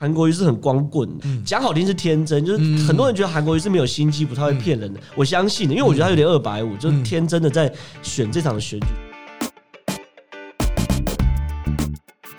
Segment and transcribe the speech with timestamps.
[0.00, 1.08] 韩国瑜是很光棍，
[1.44, 5.00] 讲好听是天真，就是很多人觉得韩国瑜是没有心机，不太会骗人的。
[5.16, 8.86] 我相信的，因为我觉得他有点二百五，就是天真的在选这场选举。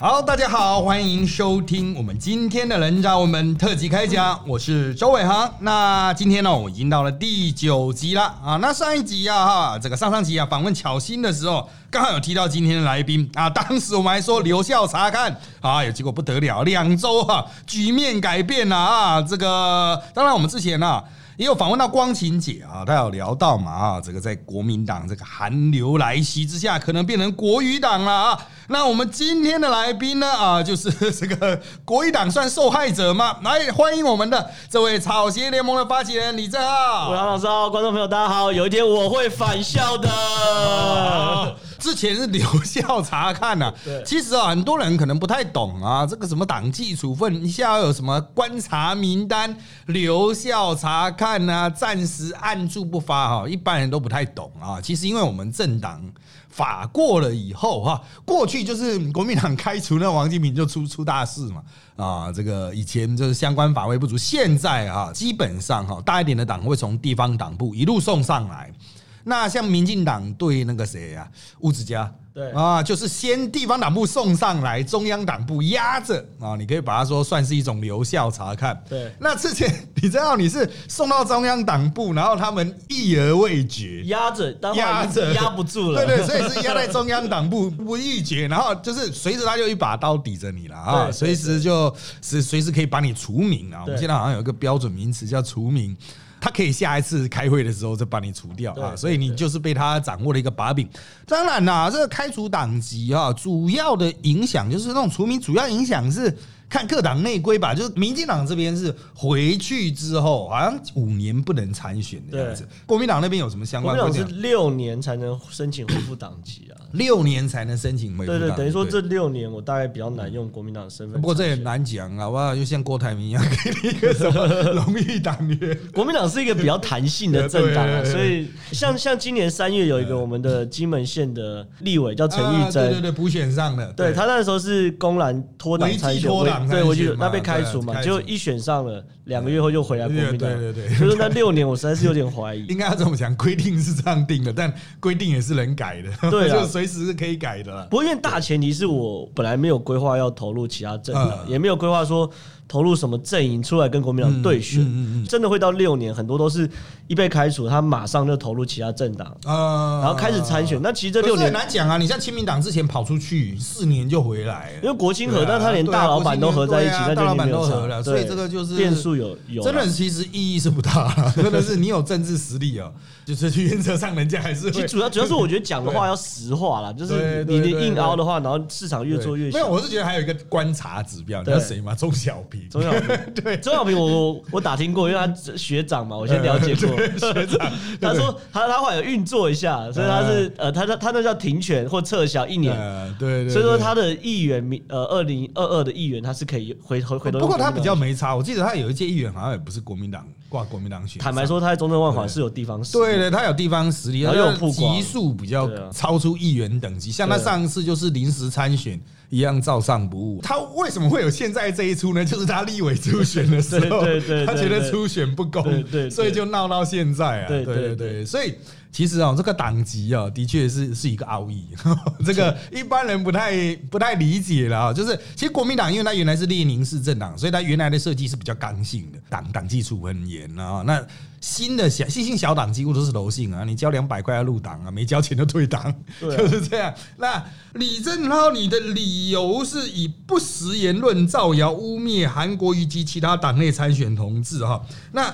[0.01, 5.53] 好，大家好，欢迎收听我们今天的人渣我们特辑开讲，我是周伟航。
[5.59, 8.55] 那今天呢，我已经到了第九集了啊。
[8.61, 13.49] 那上一集啊，哈，这个上上集啊，访问巧心的时候，刚好有提到今天的来宾啊。
[13.49, 19.21] 当时我们还说留校查看啊，有结果不得了，两周哈，局面改变了啊。
[19.21, 21.03] 这个当然，我们之前呢。
[21.35, 28.39] 也有访问到光晴姐啊，她有聊到嘛啊，这个在国民党这个寒流来袭之下，可能变成国语党了啊。
[28.71, 33.37] 那我们今天的来宾呢啊，就是这个国语党算受害者吗？
[33.41, 37.11] 来欢迎我们的这位草鞋联盟的发起人李正浩。
[37.11, 41.55] 老师好，观众朋友大家好，有一天我会返校的。
[41.79, 43.73] 之前是留校查看 呐，
[44.05, 49.57] 其实啊，很多人可能不太懂啊，这个什么党纪处分，一下有什么观察名单、
[49.87, 54.79] 留校查看啊，暂时按住不发哈，一般人都不太懂啊。
[54.79, 56.03] 其实因为我们政党
[56.49, 61.63] 法过了以后哈，过去就是国民党开除那王金平就出出大事嘛
[61.95, 68.73] 啊，这个以前就是相关法规不足，现在啊，基本上哈，大一点的党会从地方党部一路送上来。
[69.23, 78.81] 那像民进党对那个谁呀，吴子嘉，对啊，就是先地方党部送上来，中央党部压着啊，你可以把它说算是一种留校查看。
[78.87, 86.05] 对，那之前你知道你是送到中央党部，然后他们议而未决，压着，压着，压不住了。
[86.05, 93.81] 对对，所以是压在中央党部不预决，然后就是随时他就一把刀抵着你了啊，随时就是随时可以把你除名啊。
[93.85, 95.95] 我们现在好像有一个标准名词叫除名。
[96.39, 100.87] 他可以下一次开会的时候再把你除掉啊，所以你就是被他掌握了一个把柄。
[101.25, 106.35] 当然啦，这个开除党籍啊，主要的影响就是那种除名，主要影响是。
[106.69, 112.63] 看各党内规吧，就是民进党这边是回去之后，好像五年不能参选的样子。
[112.85, 113.97] 国民党那边有什么相关？
[113.97, 118.31] 国民党是六年才能申请恢复党籍啊，六年才能申请恢复。
[118.31, 121.19] 对对，等于说这六年我大概比较难用国民党的身份。
[121.21, 125.77] 不过这也难讲啊，哇，就像郭台铭一样，给你一个什么 荣誉党员。
[125.93, 136.29] 国民党是一个比较弹性的政党啊，所以像像今年三月有一个我们的金门县的立委叫陈玉珍，对对对，补选上的，对他那时候是公然脱党参选。
[136.69, 140.39] 对，我就那被开除嘛，就一选上了，两个月后就回来国民党。
[140.39, 142.65] 对对对，就是那六年，我实在是有点怀疑。
[142.69, 147.87] 应该要这么讲，规定是这样定的，但规定也是能改的，对， 就随时是可以改的。
[147.89, 152.29] 不过因为大前提是我本来没有规划要投入其他政党，也没有规划说。
[152.69, 154.85] 投入什么阵营出来跟国民党对选，
[155.27, 156.69] 真的会到六年，很多都是
[157.07, 160.79] 一被开除，他马上就投入其他政党，然后开始参选。
[160.79, 161.97] 那其实这六年很难讲啊。
[161.97, 169.63] 你像亲民党之前跑出去四年就回来，因为国清合，但他连大老板都合在一起，那大老板都合了，所以这个就是变数有有。
[169.63, 172.91] 真的其实意义是不大， 真的是你有政治实力啊，
[173.25, 174.69] 就是原则上人家还是。
[174.69, 179.57] 其实主要主要是我觉得讲的话要实话啦，就是你的硬凹的话，然后市场越做越小。
[179.57, 181.95] 没有，我是觉得还有一个观察指标，你知道谁吗？
[181.95, 182.58] 钟小平。
[182.69, 186.97] 钟小平 对，钟小平我我我打听过，因为他学长嘛， 我先了解过。
[187.17, 187.71] 学长
[188.01, 192.75] 他说他他后来有运作一下，所以他是呃，他他他那叫停权或撤销一年。
[193.17, 193.49] 对对。
[193.49, 197.39] 所以说他的议员民呃二零二二的议员他是可以回回回头。
[197.39, 201.21] 不过他比较没差，我记得他有一届议员好像也不是国民党挂国民党选。
[201.21, 203.03] 坦白说，他在中正万华是有地方实力。
[203.03, 208.99] 对对，他有地方实力，然后有级数比较超出议员等级，像他上一次就是临时参选。
[209.29, 210.41] 一样照上不误。
[210.41, 212.23] 他为什么会有现在这一出呢？
[212.25, 214.01] 就是他立委初选的时候，
[214.45, 215.63] 他觉得初选不公，
[216.09, 217.47] 所以就闹到现在啊。
[217.47, 218.55] 对对对，所以
[218.91, 221.67] 其实啊，这个党籍啊，的确是是一个奥义，
[222.25, 224.93] 这个一般人不太不太理解了啊。
[224.93, 230.83] 就是其实国民党，因为它原来是列宁式政党，所以它原来的设计是比较刚性的，党党纪处分严啊。
[230.85, 231.05] 那
[231.39, 236.93] 新的小新兴小党几乎都是柔性啊，你交两百块要入党啊，没交钱就退党， 就是这样。
[237.17, 237.41] 那
[237.73, 244.83] 李正浩，你的理由是以不实言论造谣污蔑韩国瑜及其他党内参选同志哈。
[245.11, 245.33] 那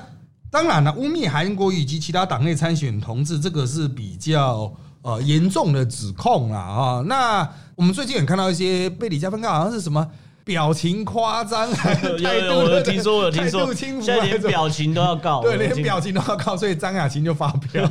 [0.56, 7.04] 当然了，污蔑韩国以及其他党内参选同志，这个是比较呃严重的指控了啊。
[7.08, 10.08] 那我们最近也看到一些被李家芬告好像是什么。
[10.46, 11.96] 表情夸张， 态
[12.42, 17.84] 度我有听说，我有听说，现在连表情都要告，对，连表情都要告，所以张雅琴就发飙，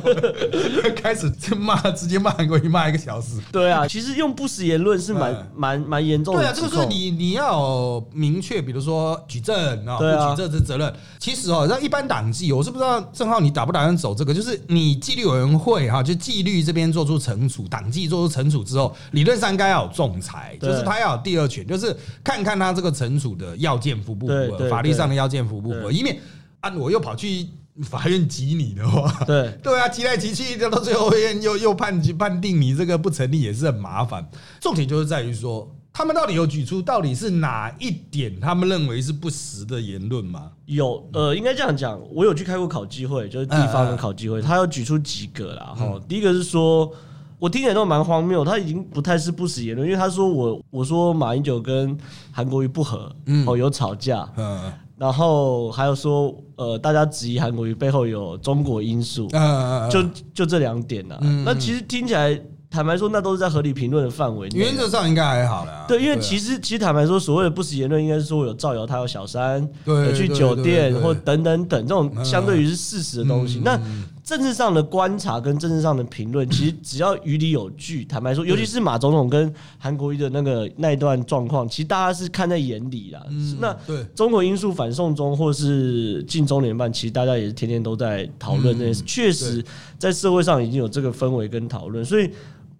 [0.95, 3.41] 开始就骂，直接骂韩国瑜骂一个小时。
[3.51, 6.39] 对啊，其实用不实言论是蛮蛮蛮严重的。
[6.39, 10.93] 对啊，这个是你你要明确，比如说举证啊，不举证是责任。
[11.19, 21.93] 其实哦，那一般党纪，我是不知道正浩你打不打算走这个，就是你纪律委员会哈，就纪律这边做出惩处，党纪做出惩处之后，理论上应该要有仲裁，就是他要有第二权，就是
[22.23, 22.44] 看。
[22.45, 26.17] 看他这个惩处的要件符不符合，法律上的要件符不符合，以免
[26.61, 27.47] 啊我又跑去
[27.83, 34.29] 法院挤你的话，对 对啊，挤来挤去，到最后院又又判判定你这个不成立，也是很麻烦。
[34.61, 35.75] 重点就是在于说。
[35.97, 40.51] 他们到底有举出到底是哪一点他们认为是不实的言论吗？
[40.65, 45.73] 有，呃，应该这样讲，我有去开过考机会，就是地方的考机会，他有举出几个啦。
[45.73, 46.91] 哈，第一个是说，
[47.39, 51.97] 我听起来都蛮荒谬，他已经不太是不实言论，因为他说我我说马英九跟
[52.31, 53.11] 韩国瑜不和，
[53.45, 60.03] 哦，有吵架，嗯，然后还有说，呃，大家质疑韩国瑜背后有中国因素，嗯就
[60.33, 62.39] 就这两点呢，那其实听起来。
[62.67, 64.49] 坦白说，那都是在合理评论的范围。
[64.49, 65.85] 原则上应该还好啦。
[65.87, 73.61] 对，因为其实其实坦白说，所谓的不实言论，应该是说有造谣他有小三，有去酒店或等等等这种相对于是事实的东西。
[73.63, 73.79] 那
[74.25, 78.03] 政治上的观察跟政治上的评论，其实只要于理有据。
[78.03, 83.23] 坦白说，尤其是马总统跟韩国瑜的那个那一段状况，其实大家是看在眼里啦。
[83.59, 89.03] 那对中国因素反送中或是进中联办，其实大家也是天天都在讨论这件事。
[89.05, 89.63] 确实，
[89.99, 92.29] 在社会上已经有这个氛围跟讨论，所以。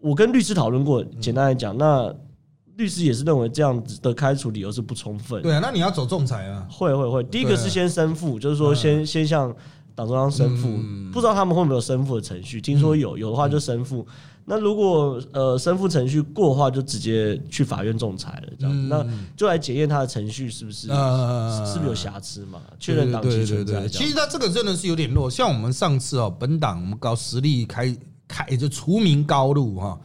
[0.01, 2.13] 我跟律师讨论过，简单来讲，那
[2.75, 5.41] 律师也是认为这样子的开除理由是不充分。
[5.41, 6.67] 对啊，那你要走仲裁啊？
[6.69, 9.51] 会会会，第一个是先申复，就是说先先向
[9.95, 10.77] 党中央申复，
[11.11, 14.05] 不知道他们会没有申复的程序，听说有，有的话就申复。
[14.45, 19.03] 那如果呃申复程序过的话，就直接去法院仲裁了，这样，那
[19.35, 22.61] 就来检验他的程序是不是是不是有瑕疵嘛？
[22.79, 23.87] 确认党籍存在。
[23.87, 27.95] 其实他这个真的是有点弱，像我们上次哦，本党我们搞实力开。
[28.27, 29.95] 开就除名高路哈，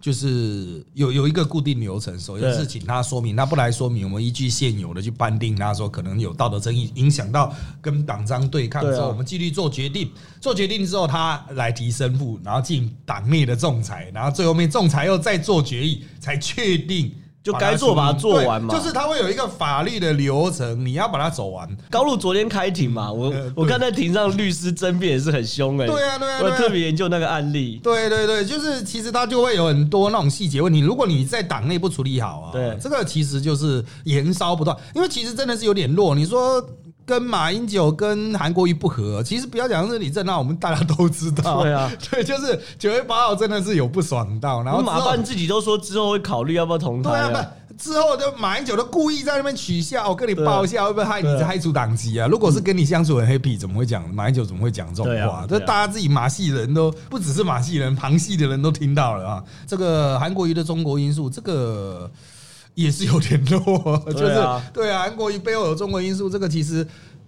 [0.00, 10.10] 就是有有一个固定流程，首先是请他说明，他不来说明，我们依据现有的去判定他说可能有道德争议，影响到跟党章对抗之后，我们纪律做决定，
[10.40, 17.12] 做决定之后他来提申诉，然后进党内的仲裁，然后最后面仲裁又再做决议，才确定。
[17.42, 21.68] 就该做把它做完嘛，就是它会有一个法律的流程，你要把它走完。
[21.90, 25.86] 高露昨天开庭嘛，我我看在庭上律师争辩也是很凶哎。
[25.86, 27.80] 对啊对啊，我特别研究那个案例。
[27.82, 36.14] 对对对，就是其实它就会有很多那种细节问题，如果你在党内不处理好啊，对，这个其实就是延烧不断，因为其实真的是有点弱。
[36.14, 36.64] 你说。
[37.10, 41.64] 跟马英九跟韩国瑜不和，其实不要讲是李正，那我们大家都知道。
[41.64, 47.10] 对啊， 对，就是九月八号真的是有不爽到，然后马办自己都说之后会考虑要不要同台。
[47.10, 52.28] 对啊，不之后就马英九都故意在那边取笑，我跟你报一下，会不会害你害出党籍啊？
[52.28, 55.44] 如果是跟你相处很 happy，怎么会讲马英九怎么会讲这种话？
[55.48, 59.42] 这大家自己马戏人都不只是马戏人，旁系的人都听到了啊。
[59.66, 62.08] 这个韩国瑜的中国因素，这个。
[62.74, 66.86] 也是有点弱， 就是对啊，韩国瑜背后有中国因素，这个其实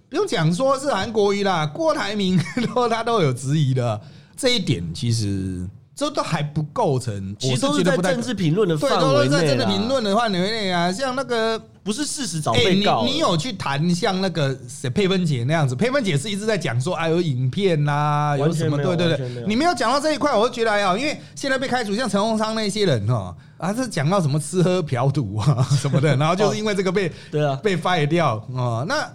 [0.09, 2.39] 不用讲，说是韩国瑜啦，郭台铭
[2.73, 3.99] 都他都有质疑的，
[4.35, 18.77] 这一点其实这都还不构成，其实都是在政治评论的范围内在政治评论的范围内啊，像那个不是事实找被告，你有去谈像那个谁佩芬姐那样子，佩芬姐是一直在讲说，哎，有影片呐，有什么？
[18.77, 23.35] 对对对，你没有讲到这一块，我就觉得还好，因为现在被开除，像陈鸿昌那些人哈。
[23.63, 28.83] 啊，是讲到什么吃喝嫖赌啊什么的， 然后就是因为这个被对啊被 fire 掉啊。
[28.87, 29.07] 那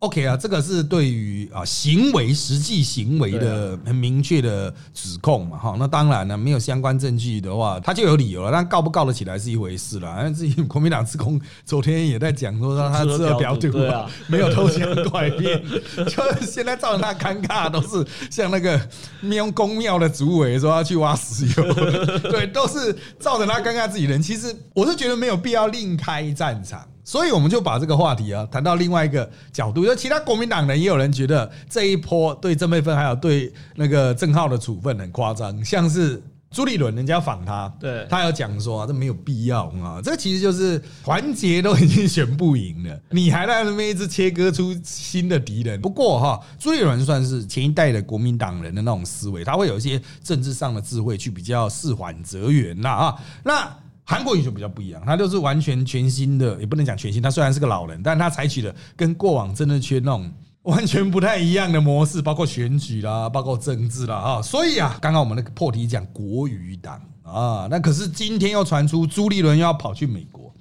[0.00, 5.74] OK 啊，这个是对于啊行为实际行为的很明确的指控嘛哈。
[5.78, 8.52] 那当然了，没有相关证据的话，他就有理由了。
[8.52, 10.14] 但告不告得起来是一回事了。
[10.22, 15.64] 那自己国民党自控昨天也在讲说，他吃喝嫖赌啊，没有偷奸拐骗，
[16.06, 18.78] 就现在造成他尴尬，都是像那个
[19.22, 21.72] 庙公庙的主委说要去挖石油，
[22.30, 24.20] 对，都是造成他尴尬自己人。
[24.20, 26.86] 其实我是觉得没有必要另开战场。
[27.06, 36.20] 所以我们就把这个话题啊谈到另外一个角度，就其他国民党人也有人觉得这一波对郑佩芬还有对那个郑浩的处分很夸张，像是
[36.50, 45.80] 朱立伦，人家访他，对他有讲说这没有必要啊，这其实就是团结都已经选不赢了，你还在那边一直切割出新的敌人。
[45.80, 53.76] 不过哈，朱立伦算是前一代的国民党人的那种思维，他会有一些政治上的智慧去比较事缓则圆呐啊，那。
[54.08, 57.20] 韩国瑜就比较不一样，他就是完全全新的，也不能讲全新。
[57.20, 60.32] 他虽然是个老人，但他采取了跟过往真的圈那种
[60.62, 64.40] 完全不太一样的模式，包括选举啦，包括政治啦啊。
[64.40, 70.54] 所以啊，刚刚我们那个破题讲国语党啊，那可是今天又传出朱立伦要跑去美国，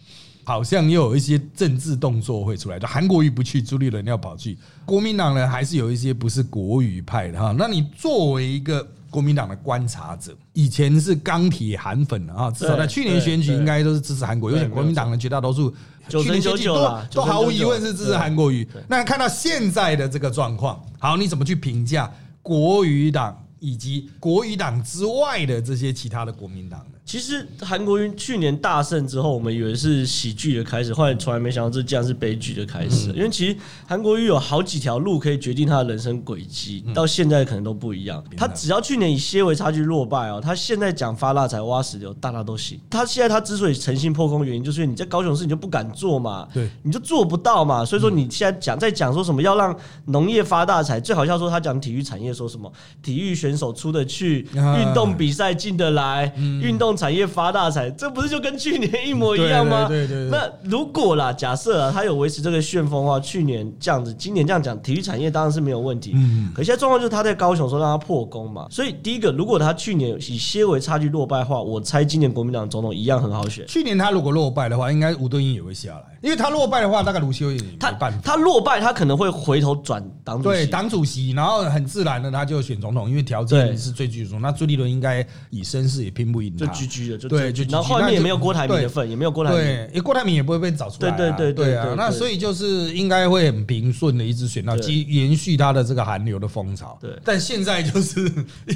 [0.43, 2.79] 好像又有一些政治动作会出来。
[2.79, 7.53] 就韩国瑜不去，朱立伦要跑去，国民党呢还是有一些不是国语派的哈。
[7.55, 8.87] 那你作为一个。
[9.15, 15.73] 国民党的观察者以前是钢铁韩粉啊，至少在去年选举应该都是支持韩国，尤其国民党的绝大多数
[16.09, 18.67] 去年选举都都毫无疑问是支持韩国瑜。
[18.89, 26.94] 那看到现在的这个状况，好，你怎么去评价国语党以及国语党之外的这些其他的国民党呢？
[27.05, 33.09] 其实韩国瑜去年大胜之后，我们以为是喜剧的开始，后来从来没想到这竟然是悲剧的开始。
[33.09, 33.55] 因为其实
[33.87, 38.23] 韩国瑜有好几条路可以决定他的人生轨迹，到现在可能都不一样。
[38.35, 42.79] 他只要去年以些微差距落败哦，他现在讲发大财、挖石油，大家都行。
[42.89, 47.85] 他现在他之所以诚心破空，原因就是因为你在高雄市你就不敢做嘛，对，你就做不到嘛。
[47.85, 52.71] 所以说你现在讲在讲说什么要让农业发大财，最好笑说他讲体育产业说什么
[53.03, 56.94] 体育选手出得去，运动比赛进得来，运动。
[56.95, 59.87] 产业发大财，这不是就跟去年一模一样吗？
[59.87, 60.29] 对对对。
[60.29, 66.13] 那如果啦，假设啊，他有维持这个旋风的话，去年这样子，今年这样讲，体育产业当然是没有问题。
[66.15, 66.51] 嗯。
[66.55, 73.65] 可现在状况就是他在高雄说让他破功嘛，所以第一个，如果他去年以些微差距落败的话，我猜今年国民党总统一样很好选。
[73.67, 78.11] 去年他如果落败的话，应该吴敦义也会下来，因为他落败的话，大概卢修也没办法。
[78.23, 80.57] 他落败，他可能会回头转党主席。
[80.57, 84.41] 对，党主席，然后很自然的他就选总统，因为条件是最具重。
[84.41, 87.53] 那朱立伦应该以身世也拼不赢他，就居居的，就对。
[87.53, 96.97] 就然后后面也没有郭台铭的份，也没有郭台铭，对，因为郭台铭也不会被找出来，对对对对啊，那所以就是应该会很平顺的一直选到，继延续他的这个韩流的风潮。
[96.99, 98.19] 对，但现在就是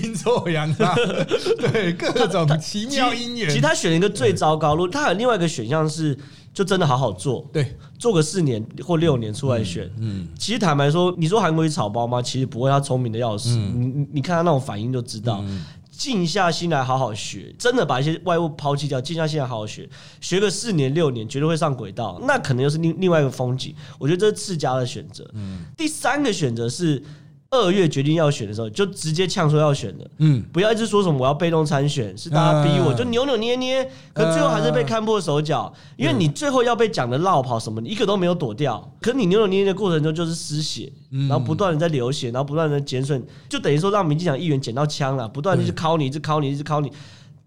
[0.03, 0.94] 阴错阳差，
[1.58, 3.50] 对各种奇妙姻缘。
[3.50, 6.15] 其实他选了一个最糟糕路，他有另外一个选项是，
[6.53, 9.89] 就真的好好做，对，做个四年或六年出来选。
[9.98, 12.22] 嗯，其实坦白说，你说韩国瑜草包吗？
[12.22, 13.56] 其实不会，他聪明的要死。
[13.56, 15.44] 你你你看他那种反应就知道。
[15.89, 19.89] 静下心来好好学，真的把一些外物抛弃掉，静下心来好好学，
[20.22, 22.20] 学个四年六年，绝对会上轨道。
[22.24, 23.75] 那可能又是另另外一个风景。
[23.98, 25.29] 我觉得这是次家的选择。
[25.34, 27.03] 嗯，第三个选择是。
[27.51, 40.91] 二月决定要选的时候，就直接呛说要选的，嗯，不要一直说什么我要被动参选，是大家逼我，就扭扭捏捏，可最后还是被看破手脚，因为你最后要被讲的绕跑什么，你一个都没有躲掉，可你扭扭捏捏的过程中就是失血，
[41.27, 46.91] 然后不断的在流血，然后不断的减损，就等于说让民进党议员捡到枪了，不断的去敲你，一直敲你，一直敲你。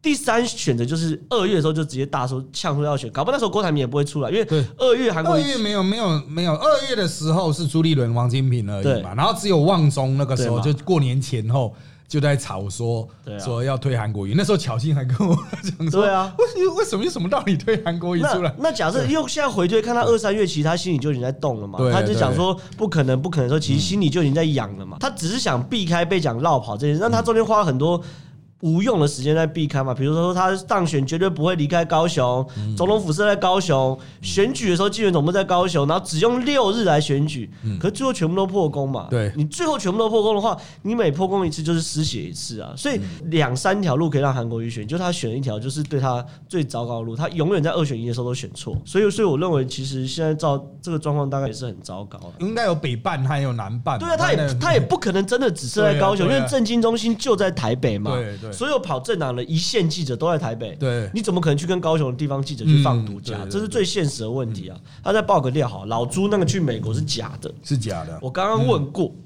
[0.03, 11.73] 第三选择就是二月的时候就直接大说呛说要选，搞不好那时候郭台铭也不会出来，因为二月韩国二月没有没有没有二月的时候是朱立伦、王金平而已嘛，然后只有旺中那个时候就过年前后
[12.09, 18.53] 就在吵说说要推韩国瑜，那时候巧心还跟我讲说，对啊，为为什么有什么道理推韩国瑜出来？
[18.59, 28.03] 那假设又现在回推看他二三月，其实他心里就已经在动了嘛，他就想说不可能不可能说，其实心里就已经在痒了嘛，他只是想避开被讲绕跑这件事，让他中间花了很多。
[28.63, 37.51] 无用的时间在避开嘛，比如说他当选绝对不会离开高雄，总统府设在高雄，选举的时候竞选总部在高雄，然后只用六日来选举，
[37.81, 39.09] 可是最后全部都破功嘛。
[39.11, 42.73] 对，你最后全部都破功的话，你每破功一次就是失血一次啊。
[42.77, 48.81] 所以两三条路可以让韩国瑜选，就他选一条就是对他最糟糕的路，他永远在二选一的时候都选错。
[48.85, 52.35] 所以，所以我认为其实现在照这个状况，大概也是很糟糕的。
[52.39, 53.99] 应该有北半，还有南半。
[53.99, 58.13] 对啊，他也他也不可能真的只设在高雄，因为政经中心就在台北嘛。
[58.13, 58.52] 对对。
[58.53, 63.47] 所有跑政党的一线记者都在台北，对，你怎么可能去跟高雄的地方记者去放独家？
[63.51, 64.79] 这是最现实的问题啊！
[65.03, 68.19] 他再爆个料，好，老朱那个去美国是假的，是假的。
[68.21, 69.07] 我刚刚问过。
[69.07, 69.17] 嗯，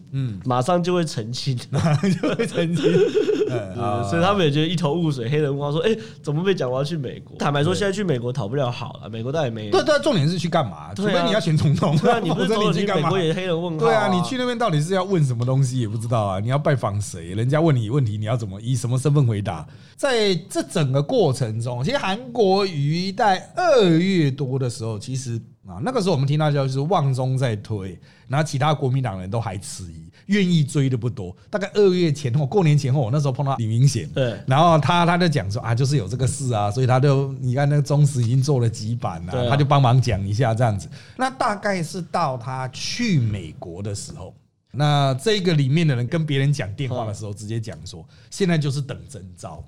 [0.45, 2.85] 马上就会澄清， 马上就会澄清，
[4.09, 5.29] 所以他们也觉得一头雾水。
[5.29, 9.71] 黑人问号说：“哎，怎么被讲我要去美国？”坦白说，现在去美国讨不了好了，美国倒也没。
[9.71, 10.95] 对对，重点是去干嘛？
[10.95, 13.79] 除非你要选总统，对啊，你不是 你去美国也黑人问号？
[13.87, 16.41] 对啊，你去那边到底是要问什么东西也不知道啊？
[16.41, 17.35] 你要拜访谁？
[17.35, 19.67] 人家问你问题，你要怎么以什么身份回答？
[19.97, 25.41] 在这整个过程中，其实韩国瑜在二月多的时候，其实。
[25.67, 31.37] 啊，那个时候我们听到就是旺中在推，然后其他国民党人都还迟疑，愿意追的不多。
[31.51, 40.89] 大概二月前后，过年前后，我那时候碰到李明显，对，然后他他就讲说啊，就是有这个事啊，所以他就你看那个中时已经做了几版了，他就帮忙讲一下这样子。
[41.17, 44.35] 那大概是到他去美国的时候，
[44.71, 49.65] 那这个里面的人跟别人讲电话的时候，直接讲说，现在就是等征召。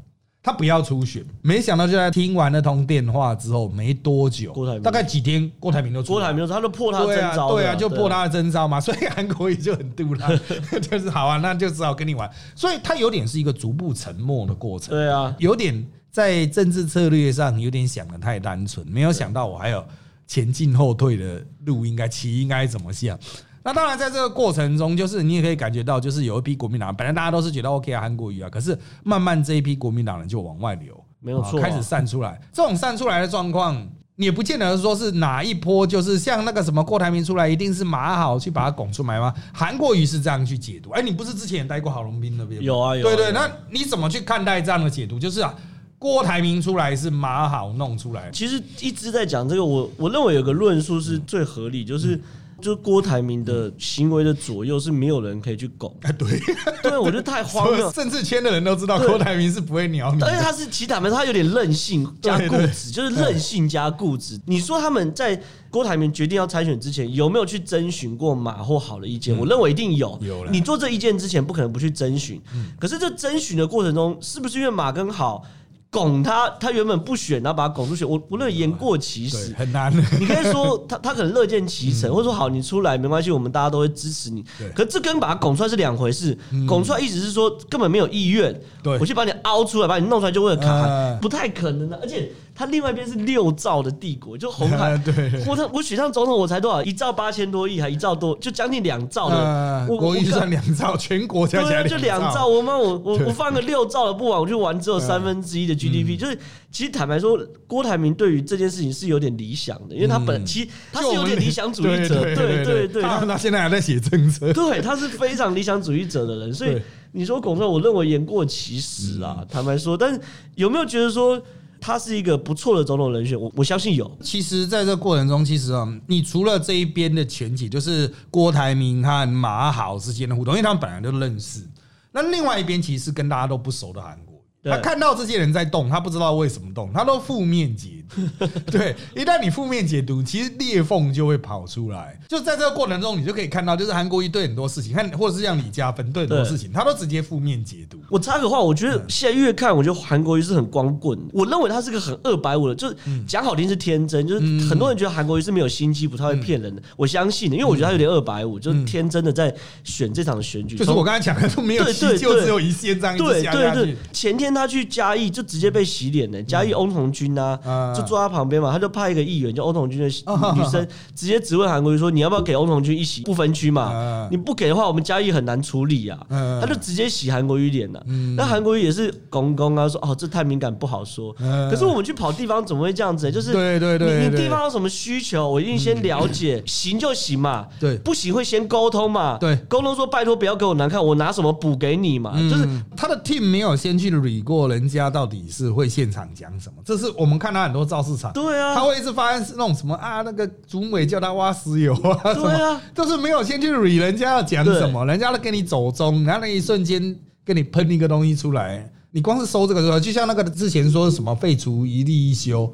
[0.48, 10.34] 他不要出选，没想到就在听完那通电话之后没多久，大概几天，郭台铭就郭台铭，他就破他的征招，对啊，就破他的征招嘛， 所以韩国瑜就很杜他，
[10.80, 19.84] 就是好啊，那就只好跟你玩，所以他有点是一个逐步沉默的过程，对啊，有点在政治策略上有点想的太单纯，没有想到我还有
[20.26, 23.18] 前进后退的路，应该棋应该怎么下。
[23.68, 32.40] 那当然，在这个过程中，就是你也可以感觉到，就是有一批国民党，本来大家都是觉得 OK 啊，韩国瑜啊，可是慢慢这一批国民党人就往外流，没有错，开始散出来。
[32.50, 39.34] 这种散出来的状况，也不见得说是哪一波，就是像那个什么郭台铭出来，一定是马好去把他拱出来吗？
[39.52, 40.88] 韩国瑜是这样去解读。
[40.92, 42.62] 哎，你不是之前也待过郝龙斌那边？
[42.62, 43.02] 有啊，有。
[43.02, 45.18] 对对，那你怎么去看待这样的解读？
[45.18, 45.54] 就是啊，
[45.98, 48.30] 郭台铭出来是马好弄出来。
[48.32, 52.18] 其实一直在讲这个，我我认为有个论述是最合理，就是。
[52.60, 55.94] 就是郭台铭的行为的左右是没有人可以去拱。
[56.02, 56.40] 哎，对，
[56.82, 57.90] 对，我觉得太荒谬。
[57.94, 64.40] 甚至签的人都知道郭台铭是不会鸟你，而且他是其坦白他有点任性加固执，就是任性加固执。
[64.46, 69.36] 你说他们在郭台铭决定要参选之前，有没有去征询过马或好的意见？
[69.36, 70.18] 我认为一定有。
[70.22, 72.40] 有你做这意见之前，不可能不去征询。
[72.78, 75.44] 可是这征询的过程中，是不是因为马跟好？
[75.90, 78.04] 拱他，他原本不选，然后把他拱出去。
[78.04, 79.92] 我不论言过其实，很难。
[80.20, 84.44] 你可以说他他可能乐见其成，或者说好你出来没关系，我们大家都会支持你。
[84.74, 86.36] 可这跟把他拱出来是两回事。
[86.66, 88.54] 拱出来意思是说根本没有意愿，
[89.00, 91.98] 我去把你凹出来，把你弄出来就为了卡，不太可能的。
[92.02, 92.30] 而且。
[92.58, 94.98] 他另外一边是六兆的帝国，就红海。
[95.06, 96.82] 对，我他我选上总统，我才多少？
[96.82, 99.86] 一兆八千多亿，还一兆多，就将近两兆的。
[99.86, 102.48] 国预算两兆，全国 加起来就两兆。
[102.48, 106.18] 我妈，我我我放个六兆的不玩， 我就玩只有三分之一的 GDP。
[106.18, 106.36] 就是
[106.72, 107.38] 其实坦白说，
[107.68, 112.24] 郭台铭对于这件事情是有点理想的，因为他本其实他是有点理想主义者。
[112.34, 114.52] 对对对，他他现在还在写政策。
[114.52, 116.76] 对，他是非常理想主义者的人，所以
[117.12, 119.44] 你说龚正，我认为言过其实啊。
[119.48, 120.20] 坦白说，但是
[120.56, 121.40] 有没有觉得说？
[121.80, 124.10] 他是一个不错的总统人选，我我相信有。
[124.22, 131.66] 其实，在这过程中，其实啊，你除了这一边的前景，就是郭台铭和马好之间的互动，因为他们本来就认识。
[132.12, 134.18] 那另外一边，其实跟大家都不熟的韩。
[134.64, 138.22] 他看到这些人在动，他不知道为什么动，他都负面解读。
[138.70, 142.18] 对，一旦你负面解读，其实裂缝就会跑出来。
[142.26, 147.98] 就在这个过程中，你就可以看到，就是韩国瑜对很多事情，看或者是像李嘉芬对很多事情，他都直接负面解读。
[148.10, 151.18] 我插个话，我觉得现在越看，我觉得韩国瑜是很光棍。
[151.32, 152.96] 我认为他是个很二百五的，就是
[153.26, 156.82] 讲好听是天真，就是很多人觉得韩国瑜是没有心机，不太会骗人的。
[156.96, 160.76] 我相信的，因为我觉得他有点二百五，就是天真的在选这场选举。
[160.76, 165.28] 就是我刚才讲的，都没有心就只有一线这样对对对，前天他去嘉义。
[165.38, 166.42] 就直接被洗脸了。
[166.42, 167.56] 嘉义翁同军呐，
[167.94, 170.06] 就坐他旁边嘛，他就派一个议员，就翁同军的
[170.56, 174.26] 女生，直接质问韩国瑜说：“你要不要给翁同军一席不分区嘛？
[174.30, 176.18] 你不给的话，我们嘉义很难处理啊。”
[176.60, 178.02] 他就直接洗韩国瑜脸了。
[178.36, 181.32] 那韩国瑜也是公公啊，说：“哦，这太敏感，不好说。”
[181.70, 183.30] 可是我们去跑地方怎么会这样子？
[183.30, 187.66] 就是对对对，你你地方有什么需求，我一定先了解，行就行嘛。
[187.78, 189.36] 对，不行会先沟通嘛。
[189.38, 192.32] 对，沟通说拜托不要给我难看，我拿什么补给你嘛。
[192.50, 195.08] 就是他的 team 没有先去理过人家。
[195.08, 196.82] 到底是会现场讲什么？
[196.84, 212.72] 这是我们看他很多造市场，对啊，他会一直发现是那种什么啊，那个主委叫他挖石油啊，对啊，就是没有先去理人家要讲什么，人家都给你走中，然后那一瞬间给你喷一个东西出来，你光是收这个，就像那个之前说什么废除一例一休。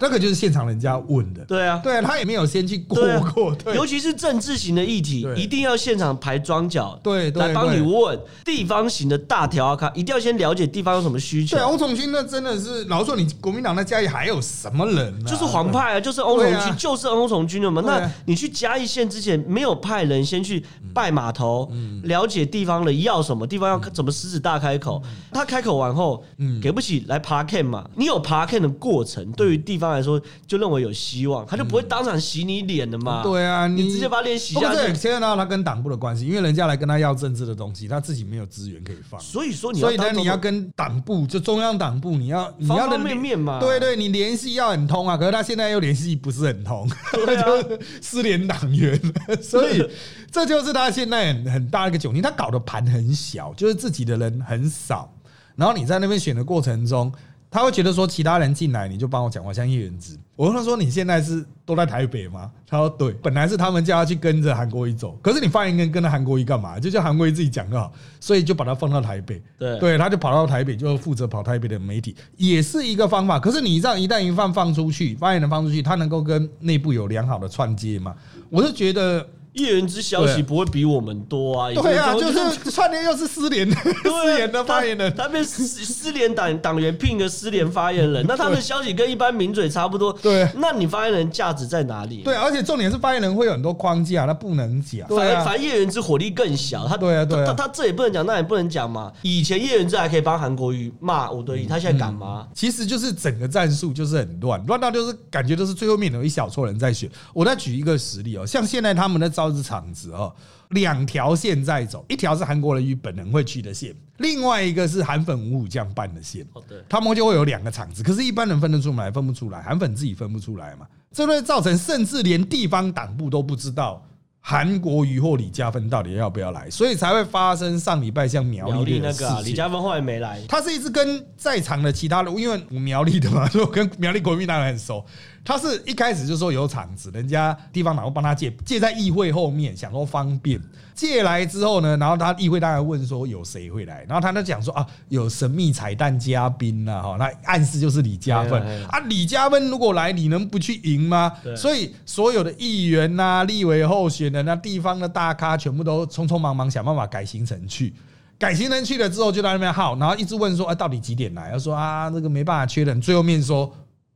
[0.00, 2.98] 那个就是现场人家问的，对啊，对他也没有先去过
[3.34, 11.54] 过，尤其是政治型的议题，一定要现场排庄脚，对，来帮你问地方型的大条啊，看一定要先了解地方有什么需求。
[11.54, 15.22] 对，欧崇军那真的是，老实说，你国民党在嘉义还有什么人？
[15.26, 17.82] 就是黄派啊，就是欧崇军，就是欧崇军的嘛。
[17.84, 21.70] 那你去嘉义县之前，没有派人先去拜码头，
[22.04, 25.02] 了解地方的要什么地方要怎么狮子大开口？
[25.30, 26.24] 他开口完后，
[26.62, 27.84] 给不起来爬 K 嘛？
[27.96, 29.89] 你有爬 K 的过程，对于地方。
[29.92, 33.22] 来说就认为有希望，他就不会当场洗你脸的嘛？
[33.22, 34.94] 对啊，你直接把脸洗下去。
[34.94, 39.20] 现在呢，他跟党部的关系，因为人家来跟他要政治的东西，他自己没有资源可以放。
[39.20, 43.58] 所以说，所以呢，你要跟党部，就中央党部，你要你要面面嘛。
[43.60, 45.16] 对对，你联系要很通啊。
[45.16, 49.00] 可是他现在又联系不是很通， 就失联党员。
[49.42, 49.82] 所以
[50.30, 52.20] 这就是他现在很很大一个窘境。
[52.20, 55.12] 他搞的盘很小，就是自己的人很少。
[55.56, 57.12] 然后你在那边选的过程中。
[57.50, 60.16] 他会觉得说，其他人进来你就帮我讲话，像叶元之。
[60.36, 66.78] 我问他说：“你现在是都在台北吗？”他说：“对，本来是他们叫他去跟着韩国瑜走，可是你发言跟跟着韩国瑜干嘛？
[66.78, 69.42] 就叫韩国瑜自己讲就好，所以就把他放到台北。
[69.58, 73.40] 对，对，他就跑到台北，就负责跑台北的媒体，也是一个方法。
[73.40, 78.14] 可是你这样一旦一放放出去，发言人放出去，他能够跟内部有良好的串接吗？
[78.48, 79.26] 我是觉得。
[79.60, 81.72] 叶元之消息不会比我们多啊！
[81.72, 90.12] 对啊，就是串联又是失联，失联的发言人，他被失失联党党员聘个失联发言人，那他的消息跟一般名嘴差不多。
[90.12, 92.22] 对，那你发言人价值在哪里？
[92.22, 95.06] 对，而且重点是发言人会有很多框架，他不能讲。
[95.08, 99.12] 反反叶元之火力更小，他对啊，对他他这也不能讲，那也不能讲嘛。
[99.22, 102.46] 以前叶元之还可以帮韩国瑜骂五对一，他现在敢吗？
[102.54, 107.10] 其实就是整个战术就是很乱，乱到就是感觉都是最后面有一小撮人在选。
[107.34, 110.32] 我再举一个实例哦，像现在他们的招致场子哦。
[110.70, 116.46] 两条线在走，一条是韩国人与本人会去的线，另外一个是韩粉五五将办的线。
[116.68, 124.00] 对，他们就会有两个场子，可是，一般人分得出来，分不出来，韩粉自己分不出来嘛，这会造成甚至连地方党部都不知道
[124.38, 135.04] 韩国瑜或李嘉芬到底要不要来，所以才会发生上礼拜像苗栗那个李嘉芬后来没来，他是一直跟在场的其他的，因为我苗栗的嘛，所以我跟苗栗国民党人很熟。
[135.42, 140.60] 他是一开始就说有场子，人家地方党会帮他借，借在议会后面，想说方便。
[140.94, 148.98] 借来之后呢，然后他议会大概问说有谁会来，然后他就讲说啊，有神秘彩蛋嘉宾呐，哈，那暗示就是李嘉芬啊。
[149.08, 151.32] 李嘉芬如果来，你能不去赢吗？
[151.56, 157.94] 所以所有的议员呐、立委候选人、那地方的大咖，全部都匆匆忙忙想办法改行程去。
[158.38, 161.50] 改行程去了之后，就在那边耗，然后一直问说，啊，到底几点来？
[161.50, 163.00] 他说啊，这个没办法确认。
[163.00, 163.72] 最后面说。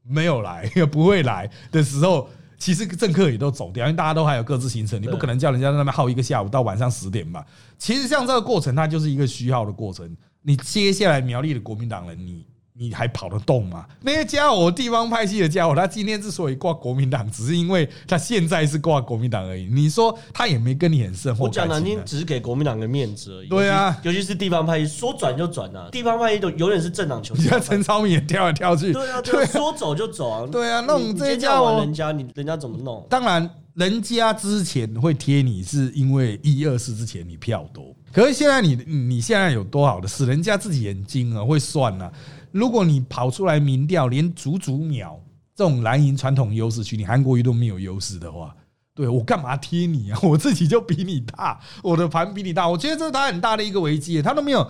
[0.07, 7.45] 没有来，也不会来的时候，其实政客也都走掉，因为大家都还有各自行程，你不可能叫人家在那边耗一个下午到晚上十点吧。
[7.79, 10.17] 其实像这个过程，它就是一个虚耗的过程。
[10.43, 12.45] 你接下来苗栗的国民党人，你。
[12.77, 13.87] 你还跑得动吗？
[14.03, 19.67] 那些家伙，地方派系的家伙，他今天之所以挂国民党，只是因为他现在是挂国民党而已。
[19.67, 23.49] 你说他也没跟你很深厚我讲难听，只是给国民党个面子而已。
[23.49, 25.89] 对啊，尤其是地方派系，说转就转啊。
[25.93, 27.33] 地方派系都永远是政党球。
[27.37, 28.93] 你看陈超明也跳来跳去。
[28.93, 30.45] 对啊，对，说走就走啊。
[30.51, 33.07] 对啊，弄这些家伙，人家你人家怎么弄？
[33.09, 37.95] 当然，人家之前会贴你，是因为一二四之前你票多。
[38.13, 40.27] 可是现在你你现在有多好的事？
[40.27, 42.11] 人家自己眼睛啊会算啊。
[42.55, 45.21] 如果你跑出来民调连足足秒
[45.57, 48.55] 这种蓝营传统优势区，你韩国瑜都没有优势的话，
[48.95, 50.19] 对我干嘛贴你啊？
[50.23, 52.69] 我自己就比你大，我的盘比你大。
[52.69, 54.65] 我觉得这是他很大的一个危机，他都没有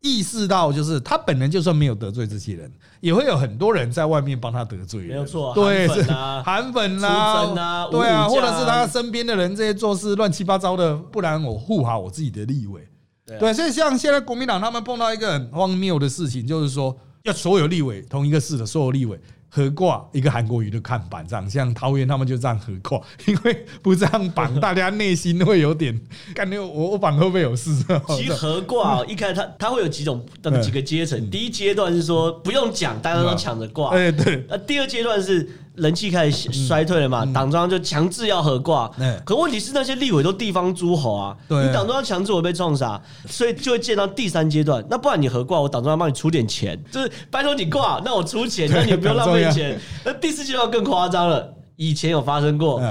[0.00, 2.68] 意识到，就是他本人就算没有得罪这些人，
[3.00, 5.02] 也会有很多人在外面帮他得罪。
[5.02, 12.88] 没有错，对，是韩粉啦，对啊，或者是他身边的人这些做事乱七八糟的，不然我护好我自己的立位。
[13.24, 16.98] 对，所以像现在国民党他们碰到一个很荒谬的事情，就是说。
[17.24, 26.00] 要所有立委同一个市的所有立委合挂一个韩国瑜的看板，这样像桃园他们就这样合挂，因为不这样绑，大家内心会有点
[26.34, 27.70] 感觉我我绑会不会有事？
[28.16, 30.24] 其实合挂一开始他他会有几种
[30.62, 35.48] 几个阶层，第一阶段是说不用讲，大家都抢着挂，哎对，那第二阶段是。
[35.74, 37.24] 人气开始衰退了嘛？
[37.32, 38.90] 党中央就强制要合挂，
[39.24, 43.00] 可问题是那些立委都地方诸侯啊，你党中央强制我被撞啥？
[43.28, 44.84] 所以就会见到第三阶段。
[44.90, 49.80] 那不然你合挂，我党中央帮你出点钱，就是拜托你挂，那我出钱，那你不用浪费钱。
[50.04, 52.82] 那第四阶段更夸张了，以前有发生过，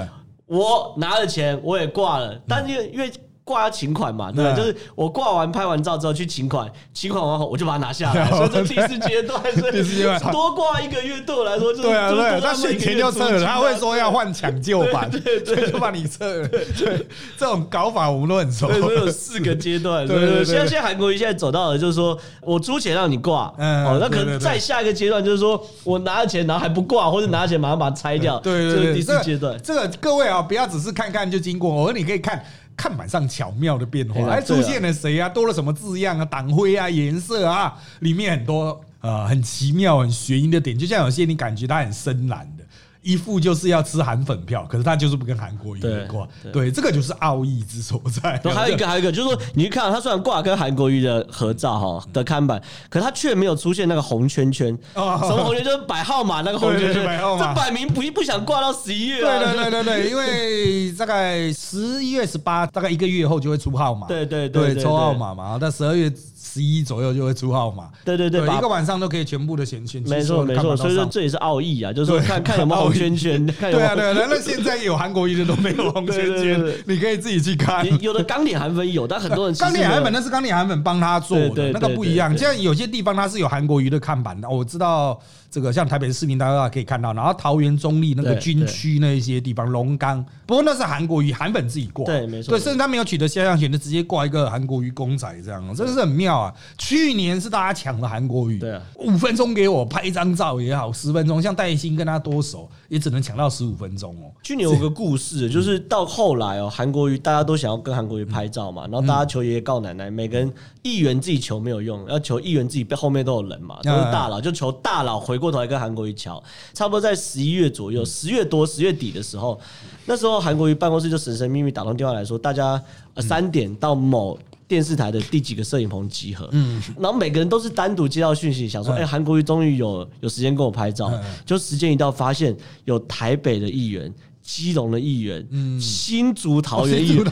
[0.48, 3.12] 我拿了钱我也挂了，但是因为。
[3.44, 8.30] 挂要请款嘛，对，就是我挂完拍完照之后去请款，请款完后我就把它拿下来。
[8.32, 16.48] 所以这第四阶段， 第四阶段多挂一个月对我来说就是对啊，对，他选前就撤了，他会说要换抢救版，对 对，就把你撤了。
[16.48, 18.68] 对，这种搞法我们都很熟。
[18.68, 20.08] 对，有四个阶段。
[20.08, 28.40] 对对，现在现在韩国瑜现在走到了，就是说我出钱让你挂，哦，那可能再下一个阶段就是说我拿了钱然后还不挂，或者拿了钱马上把它拆掉。
[28.40, 32.44] 对对对，第四阶段，这个各位啊，不要只是看看就经过，我说你可以看。
[32.76, 35.30] 看板上巧妙的变化，还出现了谁啊？
[35.30, 36.26] 多了什么字样啊？
[36.26, 36.90] 党徽啊？
[36.90, 37.78] 颜色啊？
[38.00, 42.61] 里面很多呃很奇妙、很玄疑的点，就像有些你感觉它很深蓝的。
[43.02, 48.40] 一副就是要吃韩粉票，可是他就是不跟韩国瑜挂，对，这个就是奥义之所在。
[48.54, 55.64] 还有一个， 还有一个，就是说，你去看他虽然挂跟韩国瑜的合照哈的看板，可他却没有出现那个红圈圈，什么红圈？
[55.64, 59.22] 就是摆号码那个红圈圈，这摆明不不想挂到十一月。
[59.22, 66.12] 对对对对对，因为大概十一月十八，大概一个月后就会出号码，对对对，抽号码嘛，但十二月。
[66.42, 70.02] 十一左右就会出号码，对对对，一个晚上都可以全部的选选。
[70.04, 73.46] 没错没错，所以说这也是奥义啊，就是说看看有没有红圈圈。
[73.60, 77.86] 对啊对啊，那现在有韩国艺人都没有红圈圈，你可以自己去看。
[78.02, 82.36] 有的钢铁韩粉有，但很多人钢铁韩粉那是钢铁韩粉帮他做的，那个不一样。
[82.38, 85.22] 现在有些地方它是有韩国瑜的看板的，我知道。
[85.52, 96.54] 这个像台北市民，大家可以看到，然后桃园中立那个军区那一些地方，龙岗，不过那是韩国瑜韩本自己挂，对，没错，对，甚至他没有取得肖像权，就直接挂一个韩国瑜公仔，这样，真的是很妙啊！
[96.78, 104.32] 去年是大家抢了韩国瑜，对啊，五分钟给我拍一张照也好，十分钟，像戴欣跟他多熟，也只能抢到十五分钟哦。
[104.42, 110.50] 去年有个故事，就是到后来哦，韩国瑜大家都想要跟韩国瑜拍照嘛，然后大家求爷爷告奶奶，每个人
[110.84, 116.14] 议员自己求没有用，要求议员自己背后面都有人嘛，都是大佬，就求大佬回过头来跟韩国瑜。
[116.14, 116.42] 瞧
[116.74, 119.60] 差不多在十一月左右，十月多十月底的时候，
[120.06, 122.82] 那时候韩国瑜办公室就神神秘秘打通电话来说，大家
[123.18, 126.50] 三点到某电视台的第几个摄影棚集合。
[126.52, 131.12] 嗯，然后每个人都是单独接到讯息，想说，哎，韩国瑜终于有有时间跟我拍照。
[131.46, 134.14] 就时间一到，发现有台北的议员。
[134.44, 137.26] 基隆的议员，嗯新竹桃园议员，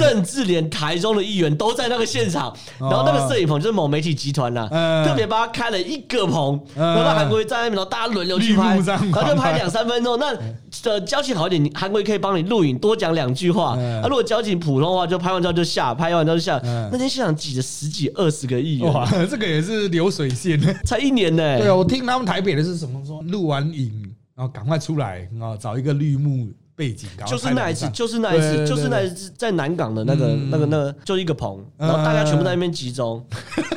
[0.00, 2.54] 甚至连台中的议员都在那个现场。
[2.78, 4.68] 然后那个摄影棚就是某媒体集团啦，
[5.06, 10.18] 特别帮他开了一个棚，然后韩国瑜站在那边，然后大家轮流去拍，他就拍两三分钟。
[10.18, 10.36] 那
[10.82, 13.76] 的交情好一点，韩国瑜可以帮你录影，多讲两句话。
[13.76, 16.60] 啊，如果交情普通话，就拍完照就下，拍完照就下。
[16.90, 21.58] 那天现场挤着十几二十个议员，哇，这个也是流水线，才一年呢。
[21.58, 24.07] 对啊，我听他们台北的是什么说，录完影。
[24.38, 25.56] 然后赶快出来啊！
[25.58, 33.20] 找一个绿幕背景，就是那一次，就是那一次，就是那一次在南港的那个、那个、那个，就一个棚，然后大家全部在那边集中，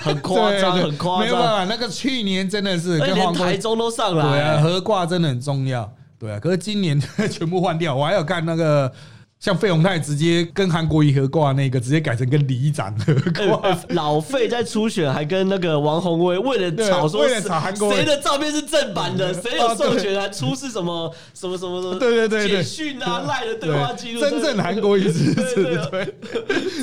[0.02, 1.19] 很夸张， 很夸张。
[1.21, 6.39] 没有办法，那个去年真的是，连台中都上来，对啊，合挂真的很重要，对啊。
[6.39, 8.93] 可是今年 全部换掉，我还有看那个。
[9.41, 13.15] 像费永泰直接跟韩国瑜合挂那个，直接改成跟李长合
[13.60, 13.75] 挂。
[13.89, 21.97] 老费在初选还跟那个王宏威为了吵说，为了吵韩国谁的照片是正版的，谁有授权来出示什么什么什么什么？
[21.99, 26.15] 对对对简讯啊赖的对话记录，真正韩国瑜是对对，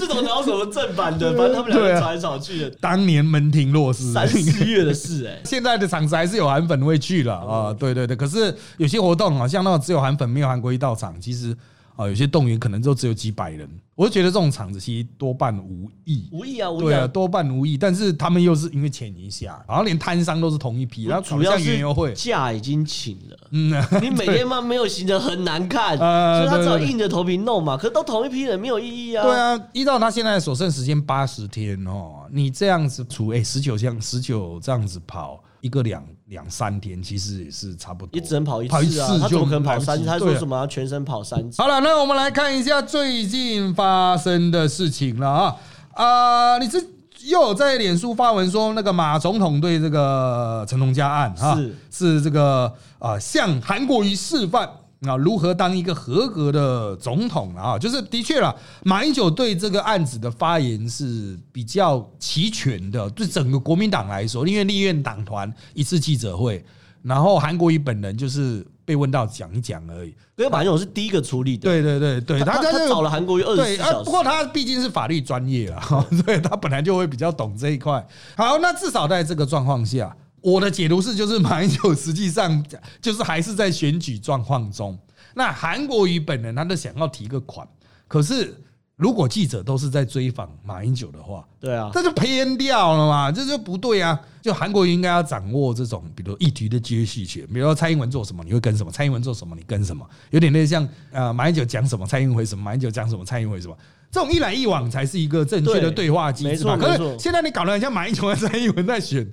[0.01, 1.33] 这种哪有什么正版的？
[1.37, 2.71] 反正他们两个吵来吵去的。
[2.81, 5.41] 当年门庭若市，三四月的事哎。
[5.47, 8.17] 现在的场子还是有韩粉会去了啊，对对对。
[8.17, 11.57] 可是有些活动好像那种只有韩粉没有韩国瑜到场，其实。
[11.99, 17.77] 啊，有些动员可能就只有几百人，我就觉得这种场子其实多半无意，无意啊，对啊，多半无意。
[17.77, 21.83] 但是他们又是因为钱一下，然后连摊商都是同一批，然后主要是
[22.15, 27.77] 假已经请了，嗯， 你每天嘛没有行程很难看， 所以他只好硬着头皮弄嘛。
[27.77, 29.25] 可是都同一批人，没有意义啊。
[29.25, 35.43] 对啊，依照他现在所剩时间八十天哦，你这样子除哎十九项十九这样子跑。
[35.61, 38.11] 一个两两三天，其实也是差不多。
[38.13, 40.05] 也只能跑一次啊，他怎么可能跑三次？
[40.05, 41.61] 他说什么全身跑三次？
[41.61, 45.57] 好了，那我们来看一下最近发生的事情了啊
[45.95, 46.59] 啊！
[46.59, 46.79] 你是
[47.25, 54.69] 又有在脸书发文说，那个马总统对这个陈同佳案啊，是是这个啊，向韩国瑜示范。
[55.01, 57.79] 那如何当一个合格的总统啊？
[57.79, 63.09] 就是的确了，马英九对这个案子的发言是比较齐全的。
[63.11, 66.65] 对整个国民党来说，因为立院党团一次记者会，
[67.03, 70.09] 然后韩国瑜本人就是被问到讲一讲而已。
[70.37, 74.05] 因为马英九是第一个处理的，对对对对，他他找了韩国瑜二十四小时。
[74.05, 75.81] 不过他毕竟是法律专业了，
[76.25, 78.05] 所以他本来就会比较懂这一块。
[78.37, 80.17] 好，那至少在这个状况下。
[80.41, 82.65] 我的解读是，就是马英九实际上
[83.01, 84.99] 就是还是在选举状况中。
[85.35, 87.67] 那韩国瑜本人他都想要提个款，
[88.09, 88.57] 可是
[88.97, 94.19] 如果记者都是在追访马英九的话，对啊，这就偏掉了嘛，这就不对啊。
[94.43, 100.05] 就韩国瑜应该要掌握这种，比如议题的接续权，比如说蔡英文做什么，你会跟什么；蔡英文做什么，你跟什么。
[100.31, 103.77] 有点类似像呃马英九讲什么，蔡英文回什么；马英九讲什么，蔡英文回什么。
[104.11, 106.77] 这种一来一往才是一个正确的对话机制嘛。
[106.77, 109.31] 可是现在你搞得很像马英九和蔡英文在选。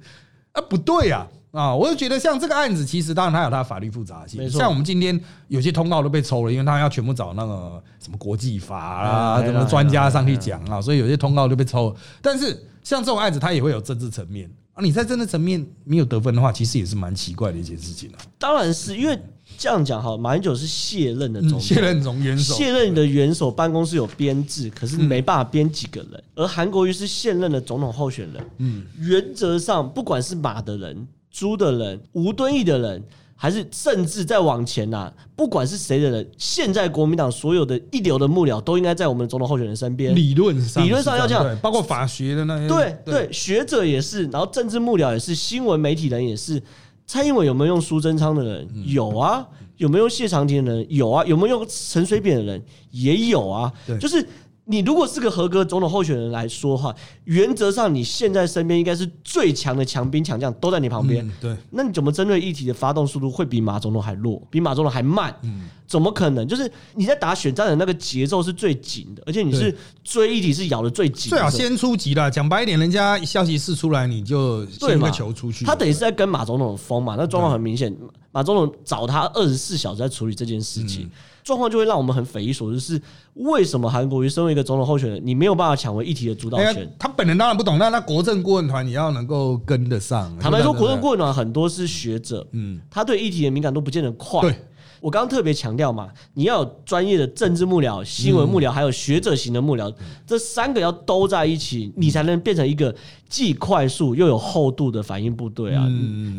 [0.55, 1.27] 啊，不对呀！
[1.51, 4.49] 啊，我就觉得像这个案子，其实当然它有它的法律复杂性。
[4.49, 11.95] 像我们今天有些通告都被抽了，因为他要全部找那个什么国际法啊，什么专家上去讲啊，所以有些通告就被抽。
[12.21, 14.83] 但是像这种案子，它也会有政治层面啊。
[14.83, 18.21] 你在真的层面没有得分的话，其实也是蛮奇怪的一件事情啊。
[18.38, 19.19] 当然是因为。
[19.59, 26.23] 这样讲哈，马英九是卸任的总卸任总元首，卸任的元首办公室有编制，可是没办法编几个人。
[26.33, 33.03] 而韩国瑜是现任的总统候选人，嗯，原则上不管是马的人、朱的人、吴敦义的人，
[33.36, 40.15] 还是甚至再往前呐，不管是谁的人，现在国民党所有的一流的幕僚都应该在我们总统候选人身边。
[40.15, 46.62] 理论上，理论上要这样，包括法学的那些，对对，学者也是，然后政治幕僚也是，新闻媒体人也是。
[47.08, 48.67] 蔡英文有没有用苏贞昌的人？
[48.88, 49.45] 有啊，
[49.78, 50.88] 有没有用谢长廷的人？
[50.89, 52.60] 有啊，有没有用陈水扁的人？
[52.89, 53.71] 也有啊。
[54.00, 54.28] 就是
[54.65, 56.93] 你如果是个合格总统候选人来说话，
[57.25, 61.30] 原则上你现在身边应该是最强的强兵强将都在你旁边。
[61.39, 65.36] 对，那你怎么针对议题的发动速度会比马总统还弱，比马总统还慢？
[65.43, 65.69] 嗯。
[65.88, 66.47] 怎么可能？
[66.47, 69.73] 就是你在打选战的那个节奏是最紧的，而且你是
[70.04, 71.30] 追议题是咬的最紧。
[71.30, 75.63] 最好先出击了，讲白一点，人家消息释出来，你就先个球出去。
[75.63, 77.15] 他等于是在跟马总统疯嘛？
[77.15, 77.95] 那状况很明显，
[78.32, 81.08] 马总统找他二十四小时在处理这件事情，
[81.45, 83.01] 状况就会让我们很匪夷所思：是
[83.36, 86.91] 为什么韩国瑜身为一个总统候选人，你没有办法抢回议题的主导权？
[86.97, 90.36] 他本人当然不懂，那那国政顾问团你要能够跟得上。
[90.39, 94.41] 坦白说，国政顾问团很多是学者，嗯，他对议题的敏感度不见得快。
[94.41, 94.55] 对。
[95.01, 99.93] 我刚刚特别强调嘛，你要有专业的政治幕僚、新闻幕僚，还有学者型的幕僚，
[100.25, 102.95] 这三个要都在一起，你才能变成一个。
[103.36, 105.86] 既快速又有厚度的反应部队啊！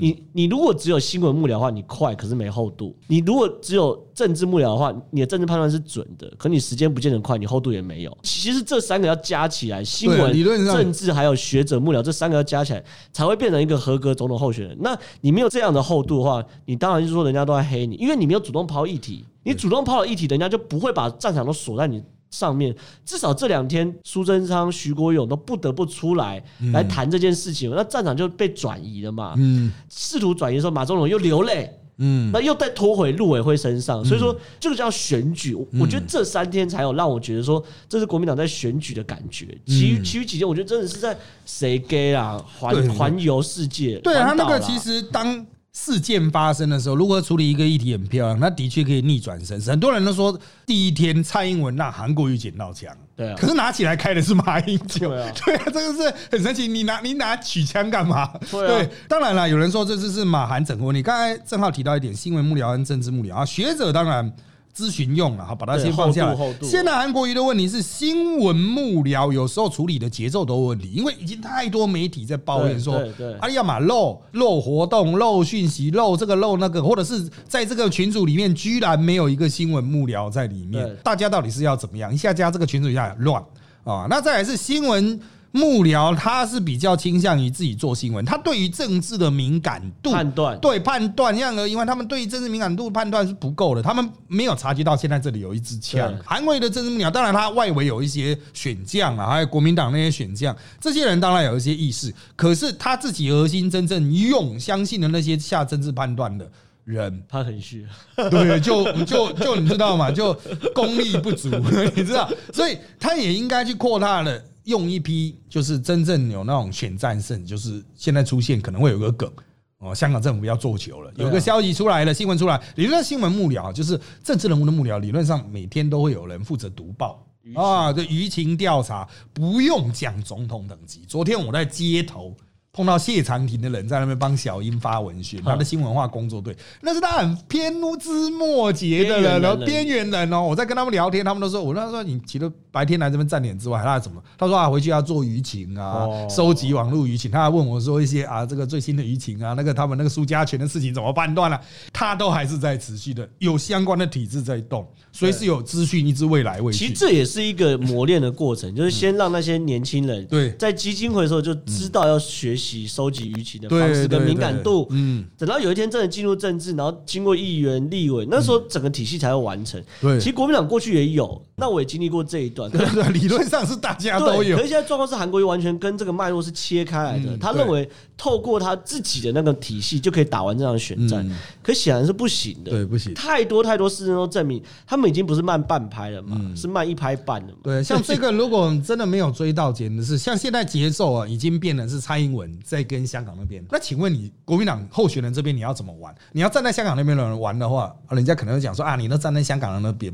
[0.01, 8.19] 你你如果只有新闻幕僚的话，你快可是没厚度；你如果只有政治幕僚的话，你的政治判断是准的，可你时间不见得快，你厚度也没有。
[8.23, 10.33] 其实这三个要加起来，新闻、
[10.65, 12.83] 政治还有学者幕僚这三个要加起来，
[13.13, 14.75] 才会变成一个合格总统候选人。
[14.81, 19.23] 那你没有这样的厚度的话，你当然就是说人家都在黑你，因为你没有主动抛议题。
[19.43, 22.75] 你主动抛了议题，人家就不会把战场都锁在你上面。
[23.05, 29.35] 至少这两天，苏贞昌、徐国勇都不得不出来来谈这件事情，那战场就被转移了嘛。
[29.37, 31.71] 嗯，试图转移的时候，马中龙又流泪。
[31.99, 35.55] 嗯，那又再拖回陆委会身上，所以说这个叫选举。
[35.81, 39.47] 我觉得这三天才有让我觉得说这是国民党在选举的感觉。
[39.65, 43.99] 其余其余几天，我觉得真的是在谁给啊环环游世界。
[44.01, 45.47] 对他那个其实当。
[45.79, 49.71] 事件发生的时候，如何处理一个议题很漂亮，那的确可以逆转身势。
[49.71, 55.11] 很多人都说，第一天蔡英文让韩国瑜捡到枪，对，可是拿起来开的是马英九，
[55.45, 56.67] 对啊，这个是很神奇。
[56.67, 58.27] 你拿你拿取枪干嘛？
[58.51, 60.95] 对，当然了，有人说这次是马韩整合。
[60.95, 64.33] 你刚才正好提到一点，新闻幕僚跟政治幕僚啊，学者当然。
[64.77, 66.37] 咨询用了哈，把它先放下来。
[66.61, 73.03] 现在韩国瑜的问题是新闻幕僚有时候处理的节奏都有问题，因为已经太多媒体在抱怨说，
[73.41, 82.13] 啊，要么漏漏活动、漏讯息、漏这个漏那个，或者是在这个群组里面居然没有一个新闻幕僚在里面，大家到底是要怎么样？
[82.13, 83.43] 一下加这个群组一下乱
[83.85, 85.19] 啊，那再来是新闻。
[85.57, 90.61] 幕僚他是比较倾向于自己做新闻，他对于政治的敏感度判断。
[90.61, 96.15] 对判断，这样而因为他们对于政治敏感度判断是不够的，他们没有察觉到现在这里有一支枪。
[96.25, 106.47] 韩国的政治幕僚，当然他外围有一些选将啊，还有国民党那些选将，这些人当然有一些意识，可是他自己核心真正用相信的那些下政治判断的
[106.85, 107.87] 人，他很虚，
[108.31, 110.33] 对，就就就你知道嘛，就
[110.75, 111.49] 功力不足，
[111.97, 114.39] 你知道，所以他也应该去扩大了。
[114.67, 119.31] 用一批就是真正有那种选战胜，就是现在出现可能会有个梗
[119.79, 131.05] 哦，香港政府要做球了，有个消息出来了，新闻出来，理论上新闻幕僚就是政治人物的幕僚，理论上每天都会有人负责读报啊，这舆情调查不用讲总统等级。
[131.09, 132.37] 昨天我在街头。
[132.73, 140.43] 碰到谢长廷的人在那边帮小英发文宣，他的新文化工作队，那是他很偏枝末节的人，然后边缘人哦。
[140.43, 144.23] 我在跟他们聊天，他们都说，我那时候你除了白天来这边站点之外，他怎么？
[144.37, 147.31] 他说啊，回去要做舆情啊，收集网络舆情。
[147.31, 151.59] 他还问我说一些啊，这个最新的舆情啊，那个他们那个苏家权的事情怎么判断了？
[151.93, 156.79] 他都还是在持续的，有相关的体制在动，所以是有资讯一直未来未去。
[156.79, 162.87] 其实这也是一个磨练的过程， 就是先让那些年轻人对在基金会的时候就知道要学习。
[162.87, 169.83] 收集舆情的方式跟敏感度，嗯，等到有一天真的进入政治，然后经过议员、立委，那时候整个体系才会完成。
[170.01, 172.66] 对，其实国民党过去也有，那我也经历过这一段。
[172.69, 174.57] 对对，理论上是大家都有。
[174.57, 181.27] 可是现在状况是韩国瑜完全跟这个脉络是切开来的，他认为透过他自己的那个体系就可以打完这场选战，
[181.63, 182.71] 可显然是不行的。
[182.71, 183.15] 对，不行。
[183.15, 187.61] 太多太多事情都证明，他们已经不是慢半拍了嘛，是慢一拍半了嘛。
[187.63, 193.07] 对，像这个如果真的没有追到，简直是像现在节奏啊，已经变成是蔡英文在跟。
[193.07, 196.13] 香港那边，那请问你国民党候选人这边你要怎么玩？
[196.33, 200.13] 你要站在香港那边的人玩的话，人家可能会讲说啊，你都站在香港人那边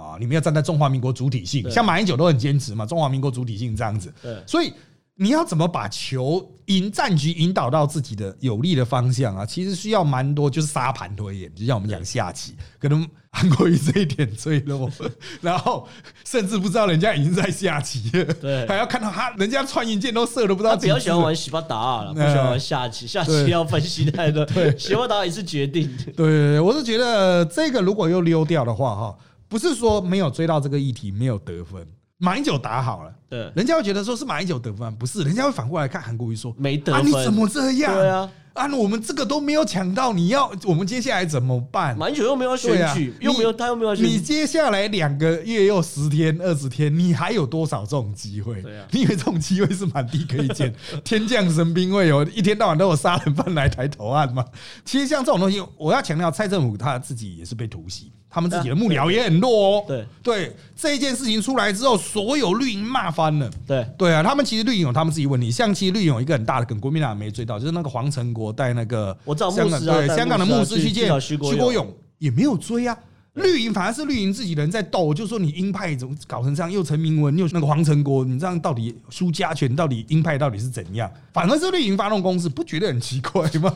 [0.00, 4.12] 啊，你们要站在中华民国主体性，像马英九都很坚持嘛，中华民国主体性这样子。
[4.46, 4.72] 所以
[5.14, 9.44] 你要怎么把球引战局引导到自己的有利的方向啊？
[9.44, 13.06] 其实需要蛮多，就是沙盘推演，就像我们讲下棋，可能。
[13.32, 14.90] 韩国瑜这一点最弱，
[15.40, 15.86] 然后
[16.24, 20.76] 甚至不知道人家已经在下棋了，对，还要看到他人家穿云箭都射都不知道。
[20.76, 24.44] 比较喜欢玩洗巴达了，不喜欢玩下棋，下棋要分析太多。
[24.52, 25.88] 对，洗巴达也是决定。
[26.16, 29.16] 对，我是觉得这个如果又溜掉的话，哈，
[29.50, 31.86] 不是说没有追到这个议题没有得分，
[32.16, 37.92] 马英九打好了，对，人家会觉得说是马英九得分，不是，人家会反过来看韩国瑜说没得分，你怎么这样？
[37.92, 38.30] 对啊。
[38.52, 41.96] 啊，我们这个都没有抢到，你要我们接下来怎么办？
[41.96, 44.04] 马英九又没有选举，又没有他又没有选。
[44.04, 48.60] 你接下来两个月又十天、二十天，你还有多少这种机会？
[48.60, 50.74] 对啊，你以为这种机会是满地可以捡？
[51.04, 54.44] 天降神兵会有一天到晚都有杀人犯来台投案吗？
[54.84, 58.12] 其实像这种东西，我要强调，蔡政府他自己也是被突袭。
[58.30, 59.84] 他们自己的幕僚也很弱哦。
[59.88, 63.50] 对对，这一件事情出来之后，所有绿营骂翻了。
[63.66, 65.50] 对对啊，他们其实绿营有他们自己问题。
[65.50, 72.96] 像其实绿营有一个很大的梗，国民党没追到，就是那个黄成国带那个我知道香港对香港的牧师去见徐国勇，也没有追啊。
[73.34, 76.70] 绿营反而是绿营自己人在斗，就说你鹰派怎么搞成这样？
[76.70, 81.08] 又陈明文又那个黄成国，你这样到底苏家权到底鹰派到底是怎样？
[81.32, 83.72] 反而是绿营发动攻势，不觉得很奇怪吗？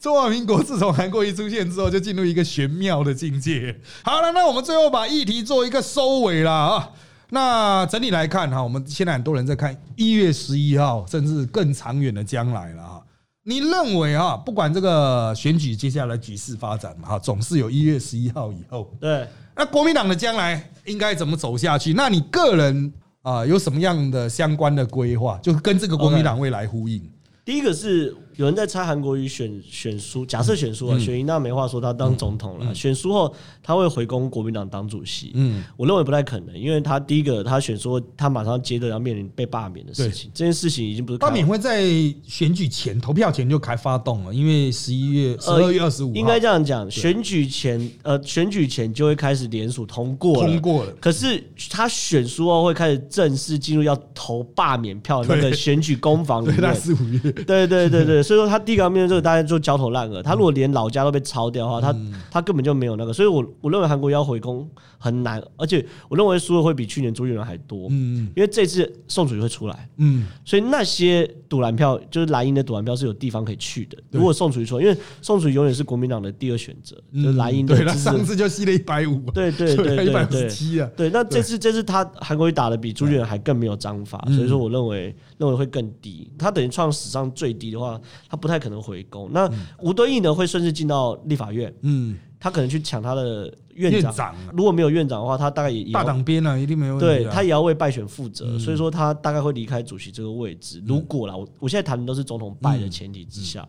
[0.00, 3.78] 中华民国自从韩国一出现之后，就进入一个玄妙的境界。
[4.02, 6.90] 好了，那我们最后把议题做一个收尾了啊。
[7.30, 13.02] 那整体来看哈，我们现在很多人在看一月十一号，甚至更长远的将来了哈。
[13.48, 18.92] 你认为啊，不管这个选举接下来局势发展嘛，哈，总是有一月十一号以后。
[19.00, 21.92] 对，那国民党的将来应该怎么走下去？
[21.92, 27.00] 那你个人啊，有什么样的相关的规划，就跟这个国民党未来呼应？
[27.44, 32.74] 第一个是有人在猜韩国瑜选选输，假设选输了，选赢那没话说，他当总统了。
[32.74, 41.82] 选输后他会回攻国民党当主席，嗯，我认为不太可能，因为他第一个他选输他马上接着要面临被罢免的事情，这件事情已经不是罢免会在
[42.26, 50.46] 选举前投票前就开发动了，因为十一月十二月二十五，应该这样讲，选举前呃选举前就会开始联署通过了。
[50.46, 60.22] 通过了，可是他选输后会开始正式进入要投罢免票那个选举攻防里面，四五月，对对对对，所以说他第一个要面对这个，大家就焦头烂额。
[60.22, 61.96] 他如果连老家都被抄掉的话，他
[62.30, 63.12] 他根本就没有那个。
[63.12, 64.68] 所以我我认为韩国要回攻
[64.98, 67.86] 很难，而且我认为输的会比去年朱立伦还多。
[67.90, 73.96] 嗯，因为这次宋楚瑜会出来，嗯，所以那些赌蓝票就是蓝营的赌蓝票是有地方可以去的。
[74.10, 77.76] 如果宋楚瑜出来，因为宋楚瑜永远是国民党的第二选择，就是蓝营的。
[77.76, 80.90] 对他上次就吸了一百五，对对对对对， 七啊。
[80.96, 86.30] 对，那这次这次他韩国瑜打的比朱立伦还更没有章法，所以说我认为认为会更低。
[86.38, 89.30] 他等于创史上最低的话，他不太可能回攻。
[89.32, 91.72] 那吴敦义呢，会顺势进到立法院。
[91.82, 94.34] 嗯，他可能去抢他的院长。
[94.52, 96.98] 如果没有院长的话，他大概也大党边了，一定没有。
[96.98, 100.82] 对他也要为败选负责，所以说他大概会离开主席这个位置。
[100.86, 103.66] 如果啦，我我现在谈的都是总统败的前提之下，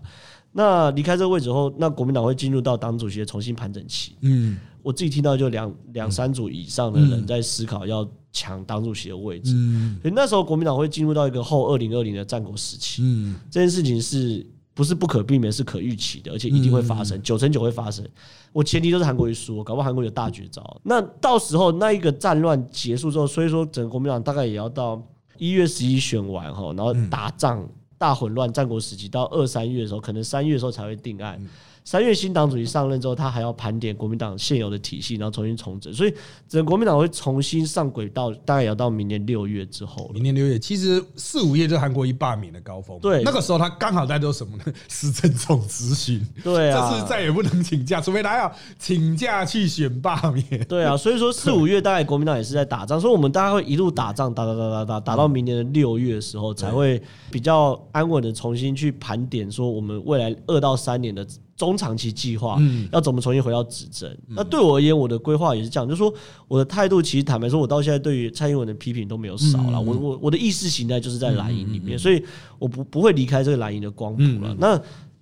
[0.57, 4.15] 那离开这个位置后，那国民党会进入到党主席的重新盘整期。
[4.21, 9.53] 嗯，我自己听到就两两三组以上的人在思考要抢党主席的位置。
[9.53, 13.03] 嗯，所以那时候国民党会进入到一个后二零二零的战国时期。
[13.03, 14.43] 嗯，这件事情是。
[14.77, 18.07] 不是不可避免，是可预期的，而且一定会发生，九成九会发生。
[18.53, 20.61] 我前提都是韩国瑜输，搞不好韩国有大绝招。
[20.83, 25.01] 那到时候那一个战乱结束之后，所以说整个国民党大概也要到
[25.39, 31.41] 一月十一选完哈，然后打仗大混乱战国时期，到二三月的时候，可能三月的时候才会定案。
[31.87, 36.13] 三月新党主席上任之后，他还要盘点国民党现有的体系，然后重新重整，所以
[36.45, 40.11] 整个国民党会重新上轨道，大概也要到明年六月之后。
[40.13, 42.99] 明年六月，其实四五月就是韩国一罢免的高峰。
[42.99, 44.63] 对，那个时候他刚好在做什么呢？
[44.89, 46.21] 施政总执行。
[46.43, 50.61] 对啊，这次再也不能请假，除非他要请假去选罢免。
[50.65, 61.25] 对啊，所以说四五月大概国民党也是在打仗，所以我们大概会一路打仗，打打打打打，打到明年的六月的时候，才会比较安稳的重新去盘点，说我们未来二到三年的。
[61.57, 62.57] 中长期计划
[62.91, 64.17] 要怎么重新回到指针？
[64.27, 66.13] 那对我而言，我的规划也是这样，就是说
[66.47, 69.81] 我的态度其实坦白说，我到现在对于蔡英文的批评都没有少了。
[69.81, 72.23] 我我我的意识形态就是在蓝营里面，所以
[72.59, 74.55] 我不不会离开这个蓝营的光谱了。
[74.59, 74.79] 那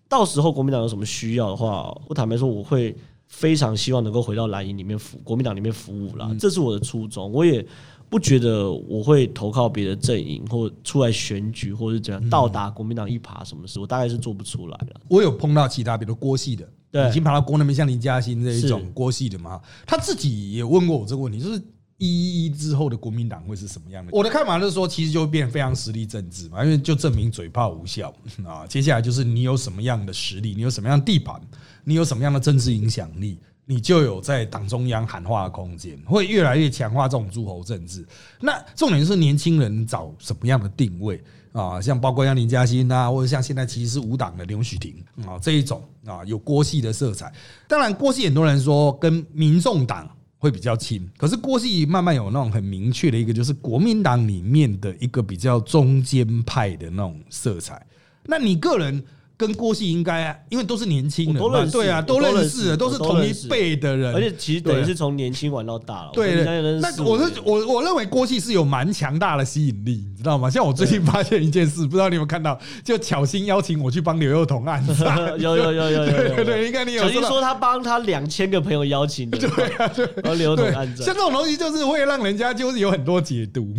[0.10, 2.96] 到时候国民党有什么需要的话，我坦白说，我会
[3.36, 6.34] 非常希望能够回到蓝营里面服国民党里面服务啦。
[6.40, 7.66] 这是我的初衷，我也。
[8.08, 15.02] 不觉得我会投靠别的阵营，或出来选举，或者是怎样到达国民党一爬什么事，我大概是做不出来了。
[15.08, 21.60] 我有碰到其他，比如郭系的，对，已经爬到郭那边，像林嘉欣这一种郭系的嘛，他自己也问过我这个问题，就是
[21.98, 24.12] 一一之后的国民党会是什么样的？
[24.14, 28.14] 我的看法就是说，其实就会变非常实力政治嘛，因为就证明嘴炮无效
[28.46, 28.68] 啊。
[28.68, 31.42] 接下来就是你有什么样的实力，你有什么样的地盘，
[31.86, 33.40] 你有什么样的政治影响力。
[33.68, 38.06] 你就有在党中央喊话的空间，会越来越强化这种诸侯政治。
[38.40, 41.20] 那重点是年轻人找什么样的定位
[41.52, 41.82] 啊？
[41.82, 44.94] 像包括像林嘉欣啊，或者像现在其实是无党的刘许婷
[45.26, 47.34] 啊这一种啊，有郭系的色彩。
[47.68, 50.08] 当然，郭系很多人说跟民众党
[50.38, 57.84] 会比较亲，可是郭系慢慢有那种很明确的一个，就是国民党里面的一个比较中间派的那种色彩。
[58.26, 59.04] 那你个人？
[59.38, 66.12] 跟郭系应该，啊，因为都是年轻人，对啊，都认识，都是同一辈的人，而且其实等于是从年轻玩到大了。
[66.14, 66.44] 对，
[66.80, 70.50] 那我是我我认为郭系是有蛮强大的吸引力，道吗？
[70.50, 74.82] 像我最近发现一件事，不知道你有没有看到，就巧心邀请我去帮刘幼彤案，
[75.38, 77.04] 有有有有有，对对，应该你有。
[77.04, 83.74] 巧心说他帮他两千个朋友邀请的，对啊对，刘幼彤案像这种东西就是会让人家就是有很多解读，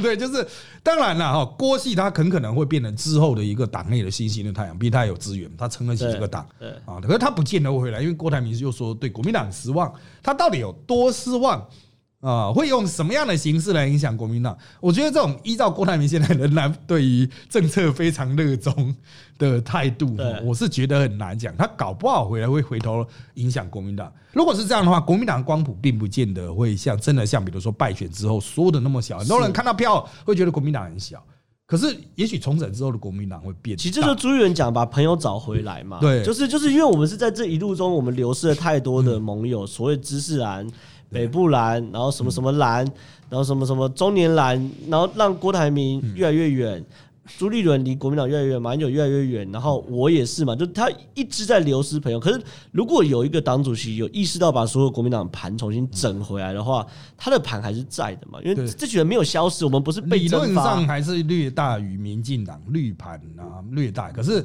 [0.00, 0.46] 对， 就是
[0.82, 5.82] 当然了哈，郭系他很可能会变成之后的一个党内的新兴的太阳，毕竟他有资源，他成。
[5.82, 6.46] 撑得起这个党，
[6.86, 9.92] 啊，可是他不见得会回来，因为郭台铭又说对国民党失望，
[10.22, 11.66] 他到底有多失望
[12.22, 12.52] 啊？
[12.52, 14.56] 会用什么样的形式来影响国民党？
[14.80, 18.94] 我觉得这种依照郭台铭现在仍然对于政策非常热衷
[19.36, 21.54] 的态度，我是觉得很难讲。
[21.56, 24.10] 他搞不好回来会回头影响国民党。
[24.32, 31.22] 如果是这样的话，国民党光谱并不见得会像真的像，比如说败选之后缩的那么小，很多人看到票会觉得国民党很小。
[31.64, 33.74] 可是，也许重整之后的国民党会变。
[33.78, 40.68] 其实就朱元讲把朋友找回来嘛，对，就是就是因为我们是在这一路中，我们流失了太多的盟友，所谓知识蓝、
[41.12, 42.84] 北部蓝，然后什么什么蓝，
[43.28, 46.84] 然后什么什么中年蓝，然后让郭台铭越来越远。
[47.38, 52.18] 朱立伦离国民党越来越远，马英九越来越远，然后我也是嘛，就他一直在流失朋友。
[52.18, 52.42] 可是
[52.72, 56.84] 如果有一个党主席有意识到把所有国民党盘重新整回来的话，
[57.16, 64.10] 他的盘还是在的嘛，因为这群人没有消失，我们不是被理论上还是略大于民进党绿盘啊，略大。
[64.10, 64.44] 可是。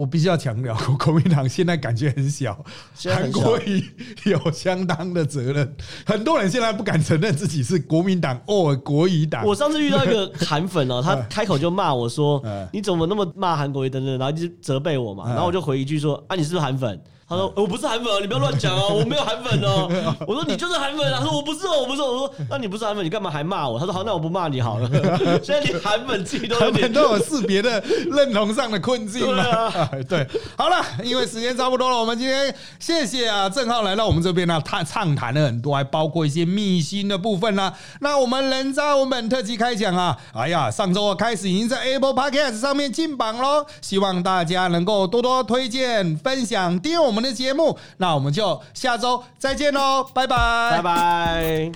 [0.00, 2.64] 我必须要强调， 国民党现在感觉很小，
[3.04, 3.84] 韩国瑜
[4.24, 5.76] 有相当的责任。
[6.06, 9.44] 很多人现在不敢承认自己是国民党或国语党。
[9.44, 12.42] 我上次遇到一个韩粉哦， 他开口就骂我说
[12.72, 16.98] ：“你怎么那么骂韩国瑜等等？”然后就责备我嘛，然后我就回一句说：“啊，你是不是韩粉？”
[17.30, 19.88] 他说：“我不是韩粉，你不要乱讲哦， 我没有韩粉哦。”
[20.26, 24.90] 我说：“你就是韩粉。”啊他说：“我不是哦，我不是。”我说：“那你不是韩粉，你干嘛还骂我？”他说：“好，那我不骂你好了。
[25.40, 29.88] ”现在连韩粉自己都有点都有识别的认同上的困境了。
[30.08, 30.26] 对，
[30.56, 37.72] 好了，因为时间差不多了，我们今天谢谢啊郑浩来到我们这边呢，他畅谈了很多，还包括一些秘辛的部分呢。
[38.00, 47.19] 那我们人渣文本特辑开讲啊，哎呀，上周开始已经在 Apple Podcast 上面进榜喽，希望大家能够多多推荐、分享、订阅我们。
[47.22, 50.36] 的节目，那我们就下周再见喽，拜拜，
[50.72, 51.72] 拜拜。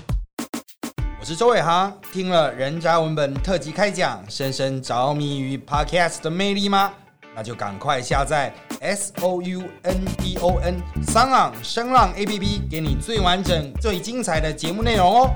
[1.20, 6.92] 我是周伟航，听了人渣文本特辑开讲，深深着迷于 Podcast 的魅力吗？
[7.34, 15.30] 那就赶快下载 S O U N D O N 商浪声浪 A P P，给你最完整、最精彩的节目内容哦。